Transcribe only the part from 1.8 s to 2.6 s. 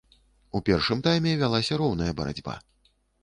роўная барацьба.